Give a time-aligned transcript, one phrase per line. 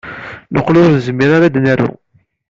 [0.53, 1.91] Neqqel ur nezmir ad naru.